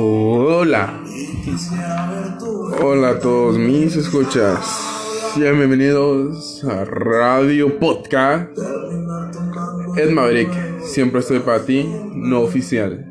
[0.00, 1.02] Hola.
[2.80, 5.34] Hola a todos mis escuchas.
[5.36, 8.56] Bienvenidos a Radio Podcast.
[9.96, 10.52] Ed Maverick,
[10.84, 11.84] siempre estoy para ti,
[12.14, 13.07] no oficial.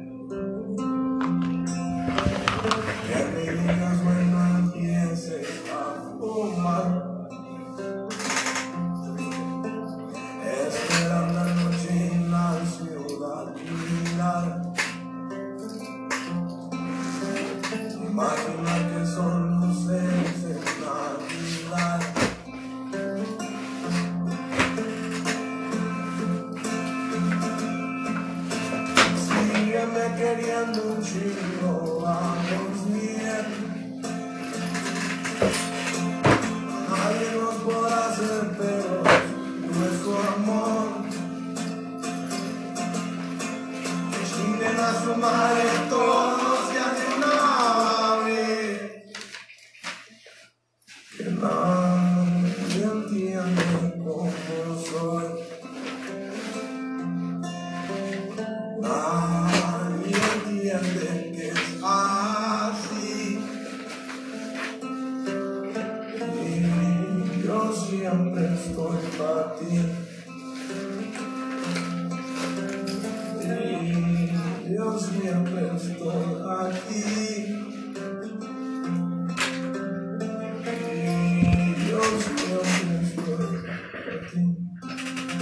[30.58, 32.67] 年度之后啊。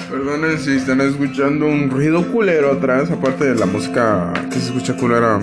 [0.10, 4.96] Perdonen si están escuchando un ruido culero atrás, aparte de la música que se escucha
[4.96, 5.40] culera.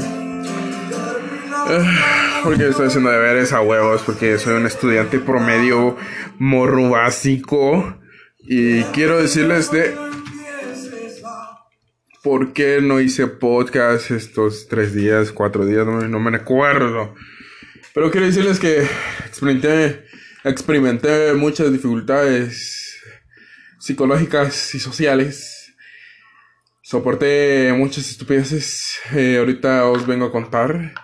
[1.69, 1.84] Eh,
[2.43, 5.97] porque estoy haciendo deberes a huevos, porque soy un estudiante promedio
[6.39, 8.02] morro básico.
[8.45, 9.95] Y quiero decirles de
[12.23, 17.15] por qué no hice podcast estos tres días, cuatro días, no, no me acuerdo.
[17.95, 18.87] Pero quiero decirles que
[19.27, 20.05] experimenté,
[20.45, 23.00] experimenté muchas dificultades
[23.78, 25.75] psicológicas y sociales.
[26.83, 28.99] Soporté muchas estupideces.
[29.15, 30.95] Eh, ahorita os vengo a contar.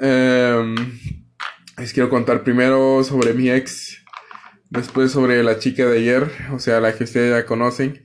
[0.00, 0.74] Em,
[1.76, 3.87] les quiero contar primero sobre mi ex.
[4.70, 6.30] Después sobre la chica de ayer.
[6.52, 8.02] O sea, la que ustedes ya conocen.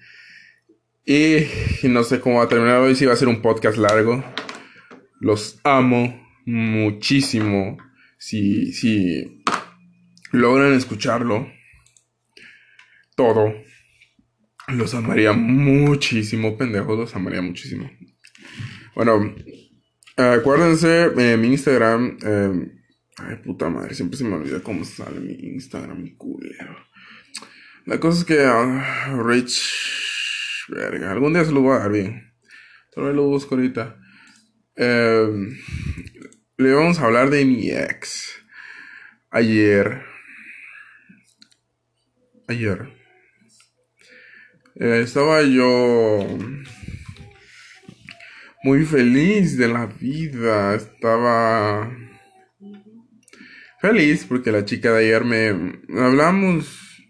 [1.05, 1.45] Y,
[1.83, 2.95] no sé cómo va a terminar hoy.
[2.95, 4.23] Si va a ser un podcast largo.
[5.19, 7.77] Los amo muchísimo.
[8.17, 9.43] Si, si
[10.31, 11.47] logran escucharlo.
[13.15, 13.53] Todo
[14.67, 17.89] los amaría muchísimo, pendejos, los amaría muchísimo.
[18.95, 19.35] Bueno,
[20.15, 22.17] acuérdense, eh, mi Instagram.
[22.25, 22.71] Eh,
[23.17, 26.75] ay, puta madre, siempre se me olvida cómo sale mi Instagram, mi culero.
[27.85, 29.61] La cosa es que ah, Rich.
[30.69, 32.33] Verga, algún día se lo voy a dar bien.
[32.91, 33.99] Todavía lo busco ahorita.
[34.75, 35.27] Eh,
[36.57, 38.33] le vamos a hablar de mi ex.
[39.29, 40.03] Ayer.
[42.47, 43.03] Ayer
[44.75, 46.27] eh, estaba yo
[48.63, 50.75] muy feliz de la vida.
[50.75, 51.91] Estaba
[53.83, 55.49] feliz porque la chica de ayer me
[56.01, 57.03] hablamos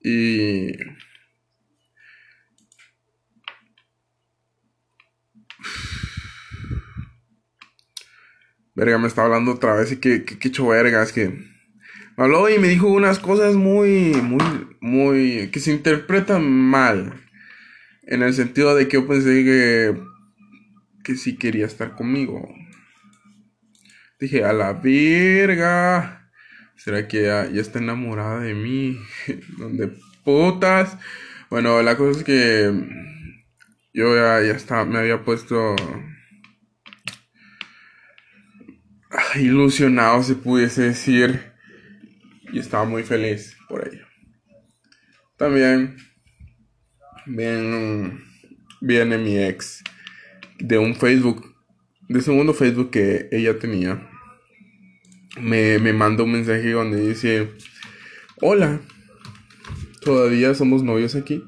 [0.00, 0.70] y
[8.76, 11.56] verga me está hablando otra vez y que que, que verga es que
[12.16, 14.44] habló y me dijo unas cosas muy, muy,
[14.80, 17.20] muy, que se interpretan mal.
[18.04, 20.00] En el sentido de que yo pensé que,
[21.02, 22.48] que sí quería estar conmigo.
[24.18, 26.30] Dije, a la verga.
[26.76, 28.98] ¿Será que ya, está enamorada de mí?
[29.58, 29.92] ¿Dónde
[30.24, 30.96] putas?
[31.50, 32.72] Bueno, la cosa es que
[33.92, 35.74] yo ya, ya estaba, me había puesto
[39.36, 41.52] ilusionado, se pudiese decir
[42.52, 44.06] y estaba muy feliz por ello.
[45.36, 45.96] También
[47.26, 48.20] viene,
[48.80, 49.82] viene mi ex
[50.58, 51.55] de un Facebook,
[52.08, 54.08] de segundo Facebook que ella tenía.
[55.40, 57.50] Me, me manda un mensaje donde dice,
[58.40, 58.80] hola,
[60.00, 61.44] todavía somos novios aquí.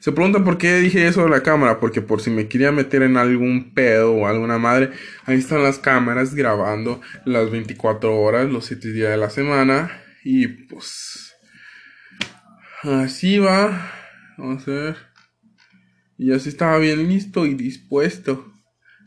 [0.00, 3.02] Se preguntan por qué dije eso de la cámara, porque por si me quería meter
[3.02, 4.90] en algún pedo o alguna madre,
[5.24, 10.48] ahí están las cámaras grabando las 24 horas, los 7 días de la semana y
[10.48, 11.32] pues
[12.82, 13.92] así va.
[14.36, 14.96] Vamos a ver.
[16.16, 18.47] Y así estaba bien listo y dispuesto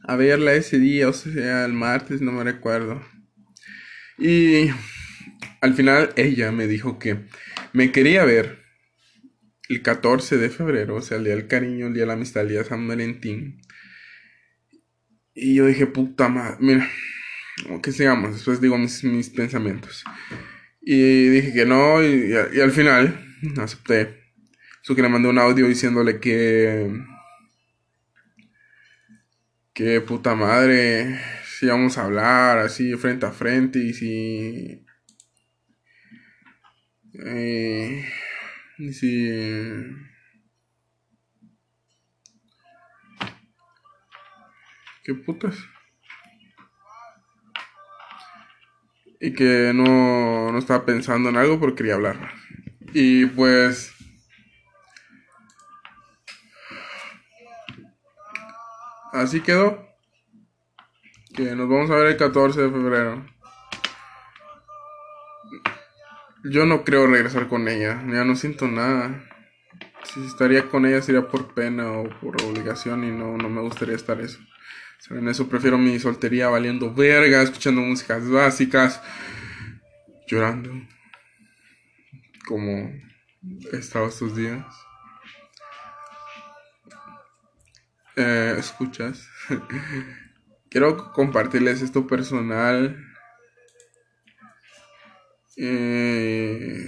[0.04, 3.02] a verla ese día, o sea, el martes, no me recuerdo.
[4.18, 4.70] Y
[5.62, 7.26] al final ella me dijo que
[7.74, 8.60] me quería ver
[9.70, 12.44] el 14 de febrero, o sea, el día del cariño, el día de la amistad,
[12.44, 13.62] el día San Valentín.
[15.34, 16.90] Y yo dije, puta madre, mira,
[17.82, 20.04] que sigamos, después digo mis, mis pensamientos.
[20.82, 23.28] Y dije que no, y, y al final
[23.58, 24.22] acepté.
[24.84, 26.92] Eso que le mandé un audio diciéndole que.
[29.82, 31.20] Que puta madre.
[31.44, 34.86] Si vamos a hablar así frente a frente y si.
[37.14, 38.08] Eh,
[38.78, 39.28] y si.
[45.04, 45.58] ¿Qué putas?
[49.20, 52.34] Y que no, no estaba pensando en algo porque quería hablar.
[52.94, 53.96] Y pues
[59.14, 59.88] así quedó.
[61.36, 63.26] Que nos vamos a ver el 14 de febrero.
[66.44, 68.04] Yo no creo regresar con ella.
[68.08, 69.24] Ya no siento nada.
[70.04, 73.96] Si estaría con ella sería por pena o por obligación y no, no me gustaría
[73.96, 74.40] estar eso.
[75.10, 79.02] En eso prefiero mi soltería valiendo verga, escuchando músicas básicas,
[80.28, 80.72] llorando.
[82.46, 82.92] Como
[83.72, 84.66] he estado estos días.
[88.22, 89.28] Eh, escuchas.
[90.70, 92.96] Quiero compartirles esto personal.
[95.58, 96.88] Eh,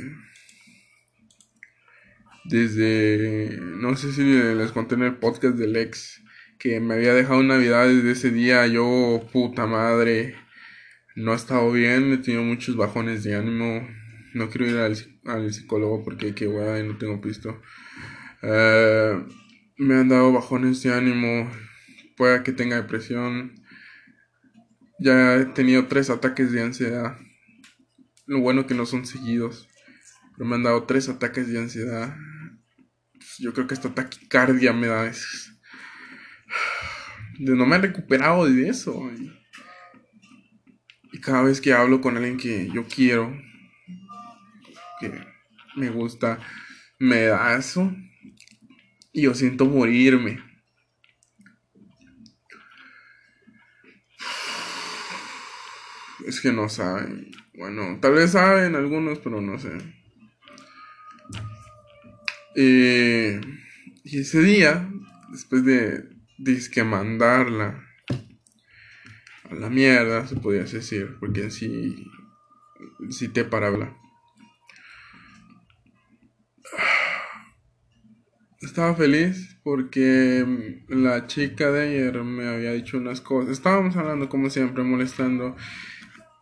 [2.46, 6.22] desde, no sé si les conté en el podcast del ex
[6.60, 8.68] que me había dejado Navidad desde ese día.
[8.68, 10.36] Yo, puta madre,
[11.16, 13.88] no he estado bien, he tenido muchos bajones de ánimo.
[14.36, 17.60] No quiero ir al, psicólogo porque qué y no tengo pisto.
[18.44, 19.24] Eh,
[19.78, 21.50] me han dado bajones de ánimo,
[22.16, 23.56] pueda que tenga depresión.
[25.00, 27.18] Ya he tenido tres ataques de ansiedad.
[28.26, 29.68] Lo bueno que no son seguidos.
[30.38, 32.16] Pero me han dado tres ataques de ansiedad.
[33.40, 35.28] Yo creo que esta taquicardia me da eso.
[37.40, 39.12] No me he recuperado de eso.
[41.12, 43.36] Y cada vez que hablo con alguien que yo quiero,
[45.00, 45.12] que
[45.76, 46.40] me gusta,
[47.00, 47.92] me da eso
[49.14, 50.44] y yo siento morirme.
[56.26, 57.32] Es que no saben.
[57.54, 59.78] Bueno, tal vez saben algunos, pero no sé.
[62.56, 63.40] Eh,
[64.04, 64.90] y ese día,
[65.32, 67.88] después de disque mandarla
[69.50, 72.12] a la mierda, se podía decir, porque sí,
[73.10, 73.70] sí te para
[78.74, 80.44] estaba feliz porque
[80.88, 83.52] la chica de ayer me había dicho unas cosas.
[83.52, 85.56] Estábamos hablando como siempre, molestando.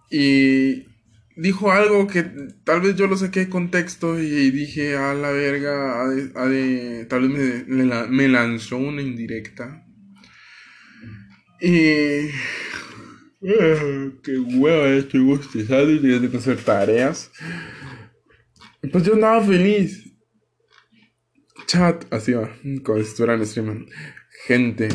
[0.09, 0.85] Y
[1.35, 2.23] dijo algo que
[2.63, 6.05] tal vez yo lo saqué de contexto y dije, a la verga,
[7.09, 9.85] tal vez me, me, lanzó una indirecta.
[11.59, 12.29] Y...
[13.43, 17.29] Ah, qué hueva, estoy gustizado y tengo que hacer tareas.
[18.89, 20.10] Pues yo andaba feliz
[21.71, 22.51] chat, así va,
[22.83, 23.85] como si estuvieran streaming.
[24.45, 24.89] Gente,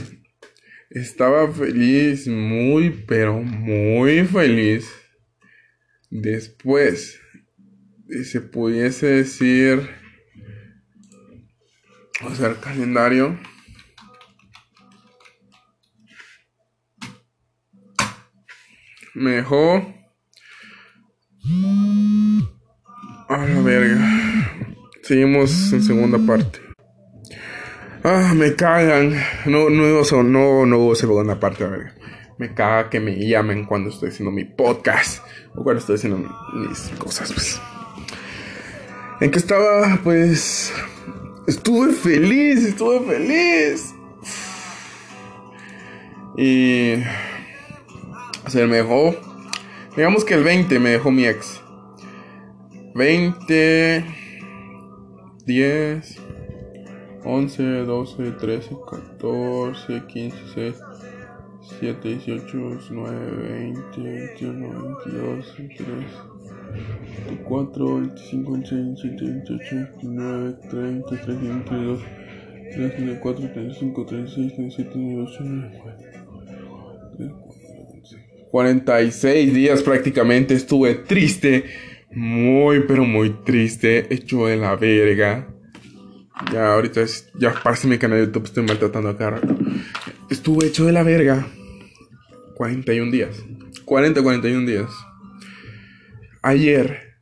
[0.91, 4.87] estaba feliz, muy, pero muy feliz.
[6.11, 7.19] Después,
[8.25, 9.89] se pudiese decir,
[12.23, 13.39] o sea, el calendario.
[19.15, 19.95] Me dejó
[23.29, 23.97] A la verga.
[25.03, 26.66] Seguimos en segunda parte.
[28.09, 29.21] Ah, me cagan.
[29.47, 29.83] No, no,
[30.23, 31.93] no, no hubo segunda parte, a verga.
[32.39, 35.25] Me caga que me llamen cuando estoy haciendo mi podcast.
[35.57, 36.19] O cuando estoy haciendo
[36.55, 37.61] mis cosas, pues.
[39.21, 39.99] ¿En qué estaba?
[40.05, 40.73] Pues.
[41.49, 43.93] Estuve feliz, estuve feliz.
[46.39, 47.03] Y.
[48.47, 49.17] Se me dejó.
[49.97, 51.61] Digamos que el 20 me dejó mi ex.
[52.95, 54.05] 20.
[55.45, 56.21] 10.
[57.27, 61.07] 11, 12, 13, 14, 15, 16.
[61.81, 63.11] 7, 18, 19,
[63.49, 64.69] 20, 21,
[65.05, 65.87] 22, 23,
[67.27, 72.01] 24, 25, 26, 27, 28, 29, 30, 31, 32,
[72.75, 75.45] 34, 35, 36, 37, 38,
[78.51, 81.65] 46 días prácticamente estuve triste,
[82.13, 85.56] muy pero muy triste, hecho de la verga.
[86.53, 89.41] Ya ahorita es, ya parece mi canal de YouTube, estoy maltratando a cara.
[90.29, 91.47] Estuve hecho de la verga.
[92.57, 93.37] 41 días.
[93.85, 94.91] 40, 41 días.
[96.43, 97.17] Ayer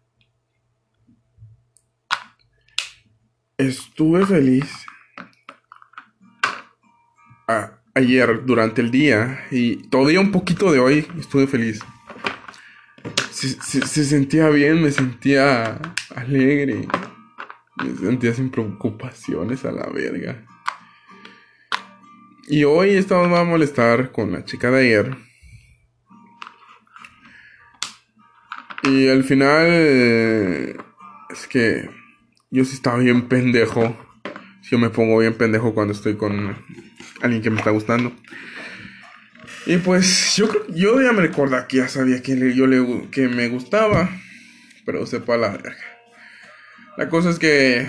[3.57, 4.71] estuve feliz.
[7.97, 11.79] ayer durante el día y todavía un poquito de hoy estuve feliz.
[13.31, 15.79] se sentía bien, me sentía
[16.17, 16.89] alegre.
[17.77, 20.45] Me sentía sin preocupaciones a la verga.
[22.47, 25.17] Y hoy estamos a molestar con la chica de ayer.
[28.83, 29.67] Y al final
[31.31, 31.89] es que
[32.51, 33.97] yo sí estaba bien pendejo.
[34.63, 36.55] Yo me pongo bien pendejo cuando estoy con
[37.23, 38.13] alguien que me está gustando.
[39.67, 43.29] Y pues yo creo yo ya me recuerdo que ya sabía que yo le que
[43.29, 44.11] me gustaba,
[44.85, 45.94] pero sepa la verga.
[46.97, 47.87] La cosa es que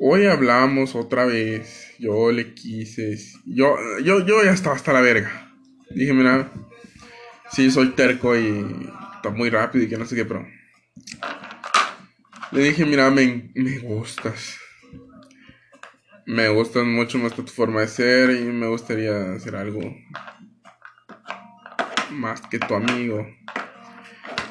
[0.00, 1.92] Hoy hablamos otra vez.
[1.98, 3.18] Yo le quise.
[3.44, 5.52] Yo, yo, yo ya estaba hasta la verga.
[5.90, 6.52] Dije, mira,
[7.50, 8.64] sí, soy terco y
[9.16, 10.46] está muy rápido y que no sé qué, pero.
[12.52, 14.56] Le dije, mira, me, me gustas.
[16.26, 19.80] Me gustas mucho más tu forma de ser y me gustaría hacer algo
[22.12, 23.26] más que tu amigo.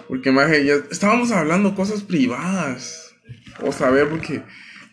[0.08, 3.14] Porque más ya estábamos hablando cosas privadas.
[3.62, 4.44] O saber, porque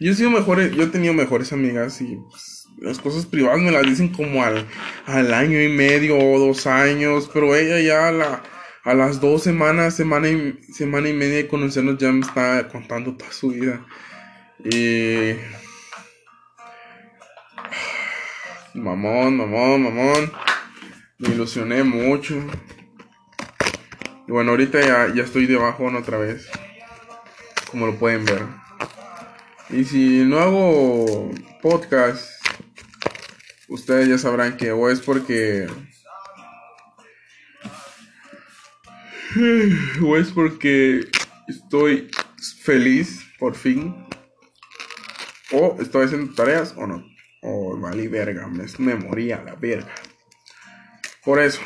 [0.00, 3.70] yo he sido mejores, yo he tenido mejores amigas y pues, las cosas privadas me
[3.70, 4.66] las dicen como al,
[5.06, 8.42] al año y medio o dos años, pero ella ya a, la,
[8.82, 13.16] a las dos semanas, semana y, semana y media de conocernos ya me está contando
[13.16, 13.86] toda su vida.
[14.64, 15.34] Y...
[18.74, 20.32] Mamón, mamón, mamón.
[21.18, 22.34] Me ilusioné mucho.
[24.26, 26.48] Y bueno, ahorita ya, ya estoy de otra vez.
[27.70, 28.42] Como lo pueden ver.
[29.70, 32.30] Y si no hago podcast,
[33.68, 35.66] ustedes ya sabrán que o es porque...
[40.02, 41.08] O es porque
[41.48, 42.08] estoy
[42.62, 44.06] feliz, por fin.
[45.52, 47.04] O estoy haciendo tareas o no.
[47.42, 49.92] O vale verga, me, me moría la verga.
[51.24, 51.60] Por eso.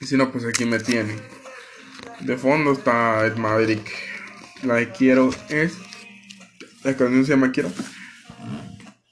[0.00, 1.20] Si no, pues aquí me tienen.
[2.20, 3.90] De fondo está el Maverick.
[4.62, 5.78] La que quiero es
[6.84, 7.70] la canción se llama Quiero.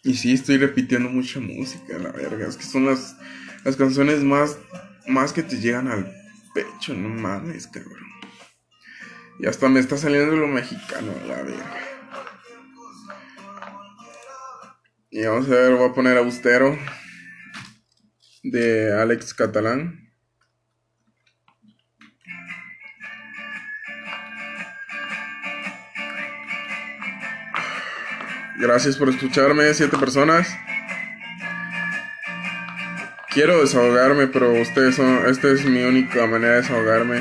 [0.02, 2.46] Y sí, estoy repitiendo mucha música, la verga.
[2.46, 3.16] Es que son las,
[3.64, 4.56] las canciones más,
[5.08, 6.14] más que te llegan al
[6.54, 8.06] pecho, no mames, cabrón.
[9.40, 11.74] Y hasta me está saliendo lo mexicano, la verga.
[15.10, 16.78] Y vamos a ver, voy a poner Austero
[18.44, 20.05] de Alex Catalán.
[28.58, 30.48] Gracias por escucharme, siete personas.
[33.28, 35.26] Quiero desahogarme, pero ustedes son.
[35.26, 37.20] Esta es mi única manera de desahogarme.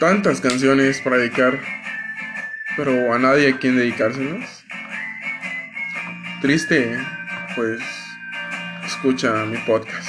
[0.00, 1.60] Tantas canciones para dedicar,
[2.74, 4.64] pero a nadie a quien dedicárselas.
[6.40, 6.98] Triste,
[7.54, 7.82] pues
[8.86, 10.05] escucha mi podcast.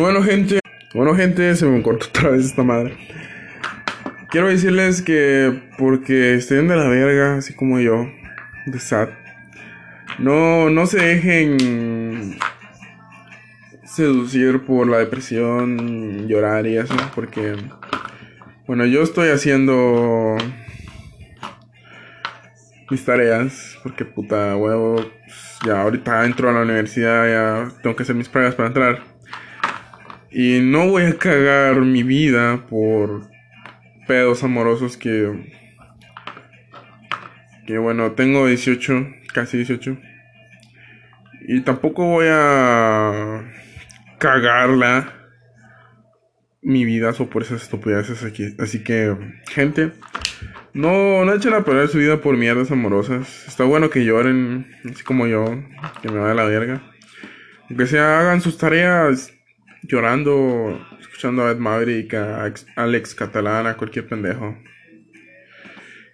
[0.00, 0.60] Bueno, gente.
[0.94, 2.96] Bueno, gente, se me cortó otra vez esta madre.
[4.30, 8.08] Quiero decirles que porque estén de la verga, así como yo,
[8.64, 9.10] de sad,
[10.18, 12.38] no, no se dejen
[13.84, 17.56] seducir por la depresión, llorar y eso, porque,
[18.66, 20.38] bueno, yo estoy haciendo
[22.90, 25.04] mis tareas, porque puta huevo,
[25.66, 29.09] ya ahorita entro a la universidad, ya tengo que hacer mis pruebas para entrar.
[30.30, 33.28] Y no voy a cagar mi vida por
[34.06, 35.60] pedos amorosos que...
[37.66, 39.96] Que bueno, tengo 18, casi 18.
[41.48, 43.44] Y tampoco voy a
[44.18, 45.14] cagarla
[46.62, 48.54] mi vida o por esas estupideces aquí.
[48.58, 49.16] Así que,
[49.48, 49.92] gente,
[50.72, 53.46] no, no echen a perder su vida por mierdas amorosas.
[53.48, 55.44] Está bueno que lloren, así como yo,
[56.02, 56.82] que me vaya a la verga.
[57.76, 59.32] Que se hagan sus tareas
[59.82, 64.56] llorando, escuchando a Ed Maverick, a Alex Catalán, a cualquier pendejo.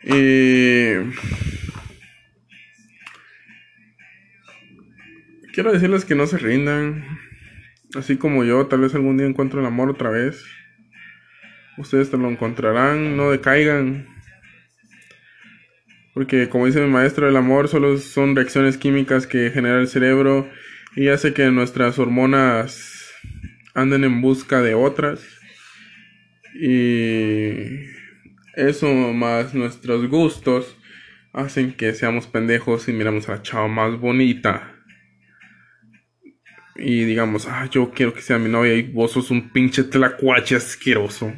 [0.02, 0.94] Y.
[5.52, 7.05] Quiero decirles que no se rindan.
[7.94, 10.44] Así como yo, tal vez algún día encuentro el amor otra vez.
[11.79, 14.07] Ustedes te lo encontrarán, no decaigan.
[16.14, 20.48] Porque como dice mi maestro, el amor solo son reacciones químicas que genera el cerebro
[20.94, 22.95] y hace que nuestras hormonas
[23.77, 25.21] anden en busca de otras.
[26.55, 27.51] Y
[28.57, 30.77] eso más nuestros gustos
[31.33, 34.73] hacen que seamos pendejos y miramos a la chava más bonita.
[36.75, 40.57] Y digamos, ah, yo quiero que sea mi novia y vos sos un pinche tlacuache
[40.57, 41.33] asqueroso.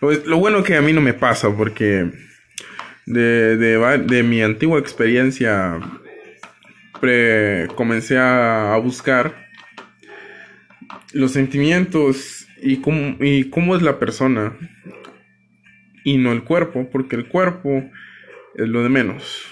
[0.00, 2.12] Lo, lo bueno que a mí no me pasa porque
[3.08, 5.80] de, de, mi antigua experiencia
[7.74, 9.47] comencé a, buscar
[11.12, 14.56] los sentimientos y cómo, y cómo es la persona
[16.04, 17.90] y no el cuerpo, porque el cuerpo
[18.54, 19.44] es lo de menos.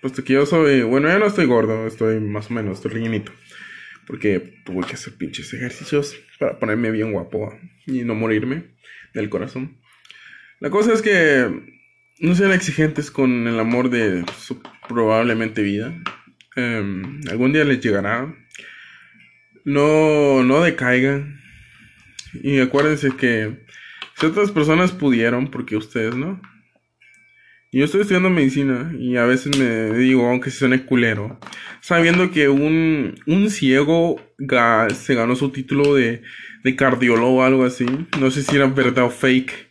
[0.00, 3.32] Puesto que yo soy, bueno, ya no estoy gordo, estoy más o menos, estoy rellenito.
[4.06, 8.64] Porque tuve que hacer pinches ejercicios para ponerme bien guapo y no morirme
[9.14, 9.78] del corazón.
[10.60, 11.50] La cosa es que
[12.20, 15.94] no sean exigentes con el amor de su probablemente vida.
[16.54, 18.34] Em, algún día les llegará.
[19.66, 21.40] No, no decaigan.
[22.32, 23.66] Y acuérdense que
[24.22, 26.40] otras personas pudieron, porque ustedes no.
[27.72, 31.40] Yo estoy estudiando medicina y a veces me digo, aunque se suene culero,
[31.80, 34.20] sabiendo que un, un ciego
[34.94, 36.22] se ganó su título de,
[36.62, 37.86] de cardiólogo o algo así.
[38.20, 39.68] No sé si era verdad o fake.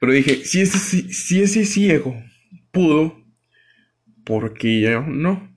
[0.00, 2.16] Pero dije, si ese, si ese ciego
[2.72, 3.22] pudo,
[4.24, 5.55] ¿por qué yo no?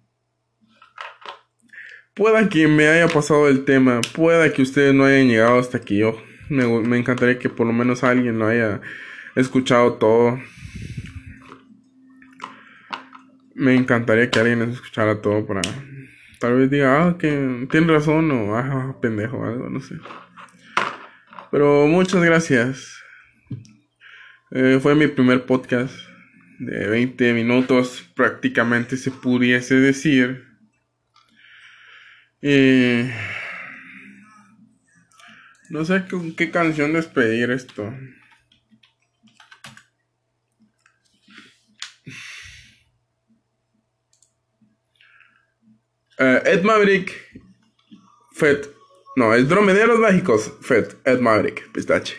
[2.20, 6.00] Pueda que me haya pasado el tema, pueda que ustedes no hayan llegado hasta aquí
[6.00, 6.22] yo.
[6.50, 8.82] Me, encantaría que por lo menos alguien lo haya
[9.38, 10.38] escuchado todo.
[13.56, 15.62] Me encantaría que alguien escuchara todo para
[16.42, 19.96] tal vez diga, ah, que tiene razón o ah, pendejo, algo, no sé.
[21.52, 23.02] Pero muchas gracias.
[24.52, 25.96] Eh, fue mi primer podcast
[26.60, 30.49] de 20 minutos, prácticamente se pudiese decir.
[32.42, 33.10] Y...
[35.70, 37.94] No sé con qué canción despedir esto.
[46.20, 47.14] Uh, Ed Maverick,
[48.34, 48.68] Fed.
[49.16, 52.16] No, es Dromederos Mágicos, Fed, Ed Maverick, pistache.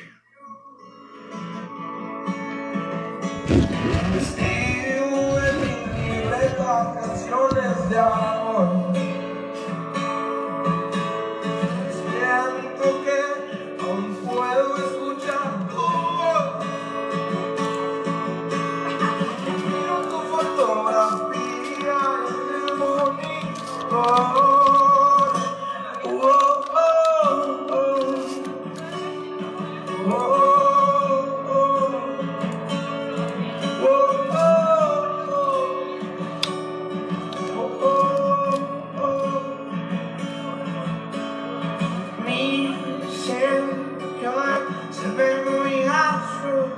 [43.31, 46.73] sin, joy, saberlo y azul.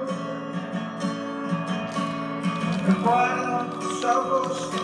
[2.87, 4.81] Recuerdo tus ojos que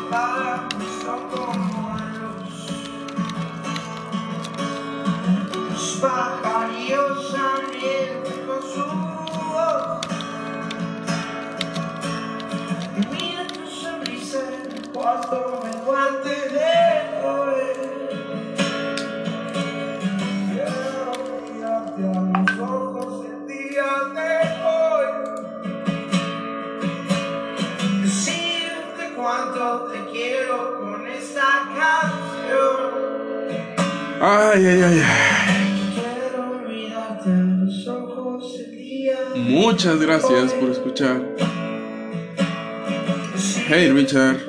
[2.21, 2.69] luz.
[34.21, 35.25] Ay, ay, ay, ay.
[39.37, 41.23] Muchas gracias por escuchar.
[43.69, 44.41] Hey Richard.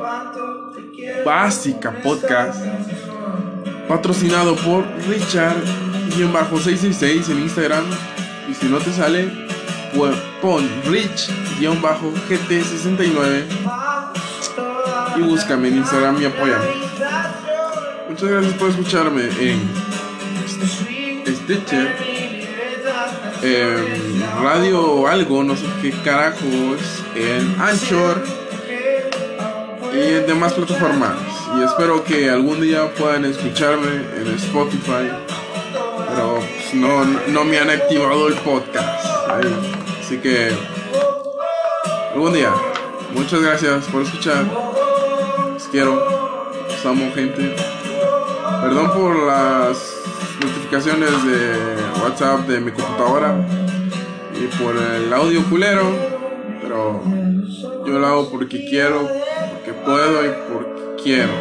[1.24, 2.66] Básica Podcast.
[3.88, 7.86] Patrocinado por Richard-666 en Instagram.
[8.50, 9.30] Y si no te sale,
[9.96, 13.44] pues pon Rich-GT69.
[15.18, 16.89] Y búscame en Instagram y apóyame.
[18.22, 19.62] Muchas gracias por escucharme en
[21.26, 21.96] Stitcher,
[23.42, 28.22] en Radio Algo, no sé qué carajos, en Anchor
[29.94, 31.16] y en demás plataformas.
[31.58, 35.10] Y espero que algún día puedan escucharme en Spotify.
[36.10, 39.06] Pero pues, no, no me han activado el podcast.
[40.02, 40.52] Así que
[42.14, 42.52] algún día.
[43.14, 44.44] Muchas gracias por escuchar.
[45.54, 46.20] Los quiero.
[47.16, 47.79] Gente.
[48.62, 49.96] Perdón por las
[50.42, 53.46] notificaciones de WhatsApp de mi computadora
[54.34, 55.90] y por el audio culero,
[56.62, 57.02] pero
[57.86, 59.08] yo lo hago porque quiero,
[59.54, 61.34] porque puedo y porque quiero.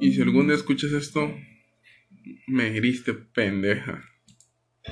[0.00, 1.28] Y si algún día escuchas esto,
[2.46, 4.04] me heriste pendeja.